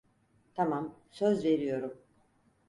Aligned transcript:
Tamam, 0.55 0.93
söz 1.11 1.45
veriyorum. 1.45 1.97